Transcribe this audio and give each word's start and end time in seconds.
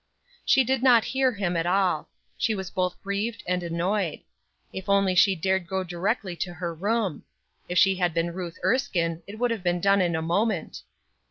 She 0.43 0.63
did 0.63 0.81
not 0.81 1.05
hear 1.13 1.31
him 1.33 1.55
at 1.55 1.67
all; 1.67 2.09
she 2.35 2.55
was 2.55 2.71
both 2.71 2.99
grieved 3.03 3.43
and 3.45 3.61
annoyed. 3.61 4.21
If 4.73 4.89
only 4.89 5.13
she 5.13 5.35
dared 5.35 5.67
go 5.67 5.83
directly 5.83 6.35
to 6.37 6.55
her 6.55 6.73
room! 6.73 7.23
If 7.69 7.77
she 7.77 7.97
had 7.97 8.11
been 8.11 8.33
Ruth 8.33 8.57
Erskine 8.65 9.21
it 9.27 9.37
would 9.37 9.51
have 9.51 9.61
been 9.61 9.79
done 9.79 10.01
in 10.01 10.15
a 10.15 10.21
moment. 10.23 10.81